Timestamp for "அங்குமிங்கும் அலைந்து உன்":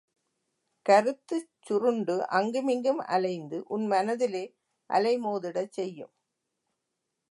2.31-3.85